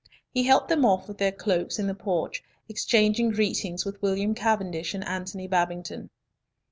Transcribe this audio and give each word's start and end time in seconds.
He 0.31 0.41
helped 0.45 0.67
them 0.67 0.83
off 0.83 1.07
with 1.07 1.19
their 1.19 1.31
cloaks 1.31 1.77
in 1.77 1.85
the 1.85 1.93
porch, 1.93 2.43
exchanging 2.67 3.29
greetings 3.29 3.85
with 3.85 4.01
William 4.01 4.33
Cavendish 4.33 4.95
and 4.95 5.03
Antony 5.05 5.47
Babington. 5.47 6.09